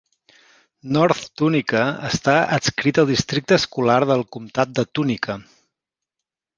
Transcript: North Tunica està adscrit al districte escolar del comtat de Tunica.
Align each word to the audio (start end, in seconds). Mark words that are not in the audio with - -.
North 0.95 1.27
Tunica 1.41 1.83
està 2.09 2.35
adscrit 2.59 3.03
al 3.05 3.13
districte 3.13 3.61
escolar 3.65 4.01
del 4.15 4.27
comtat 4.39 4.77
de 4.81 4.91
Tunica. 5.01 5.41